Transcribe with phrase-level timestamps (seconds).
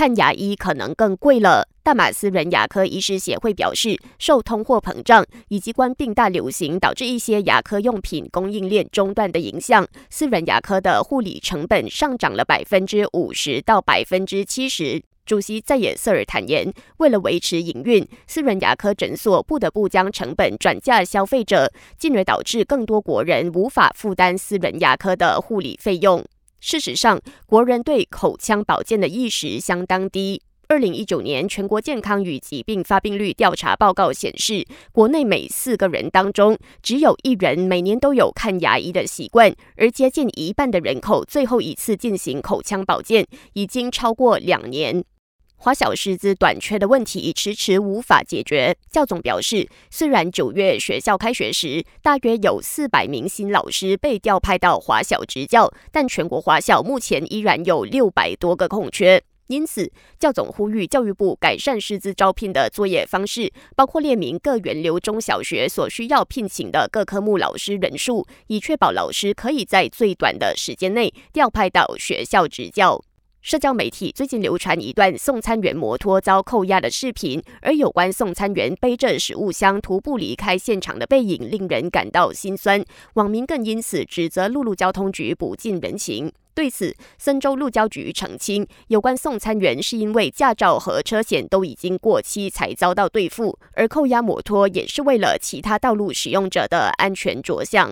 [0.00, 1.68] 看牙医可能更贵了。
[1.82, 15.02] 大马私人牙科医师协会表示，受通货膨胀以及冠病大流行导致一些牙科用品供应链中断的影响，私人牙科的护理成本上涨了百分之五十到百分之七十。
[15.26, 26.24] 主席在野瑟尔坦言，为了维持营运，私人牙科诊所不得不将成本转嫁消费者，进而导致更多国人无法负担私人牙科的护理费用。
[26.60, 30.42] 事实上，国人对口腔保健的意识相当低。
[30.68, 45.02] 二零一九年全国健康与疾病发病率调查报告显示，国内每四个人当中，只有一人每年都有看牙医的习惯，而接近一半的人口最后一次进行口腔保健已经超过两年。
[45.62, 48.74] 华小师资短缺的问题迟迟无法解决。
[48.90, 59.22] 教总表示，虽然九月学校开学时，大约有四百名新老师被调派到华小执教，但全国华小目前依然有六百多个空缺。
[59.48, 73.02] 因此，教总呼吁教育部改善师资招聘的作业方式，包括列明各源流中小学所需要聘请的各科目老师人数，以确保老师可以在最短的时间内调派到学校执教。
[73.42, 82.84] 社交媒体最近流传一段送餐员摩托遭扣押的视频，而有关送餐员背着食物箱徒步离开现场的背影，令人感到心酸。
[83.14, 86.30] 网民更因此指责陆路交通局不近人情。
[86.52, 97.90] 对此，森州路交局澄清，有关送餐员是因为驾照和车险都已经过期才遭到对付，而扣押摩托也是为了其他道路使用者的安全着想。